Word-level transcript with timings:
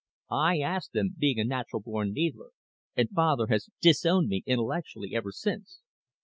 I 0.31 0.61
asked 0.61 0.93
them, 0.93 1.13
being 1.15 1.37
a 1.37 1.43
natural 1.43 1.79
born 1.79 2.11
needler, 2.13 2.49
and 2.95 3.07
Father 3.11 3.45
has 3.51 3.69
disowned 3.81 4.29
me 4.29 4.41
intellectually 4.47 5.13
ever 5.13 5.31
since." 5.31 5.81